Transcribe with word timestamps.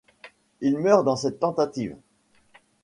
Il 0.61 0.79
meurt 0.79 1.05
dans 1.05 1.15
cette 1.15 1.39
tentative. 1.39 1.95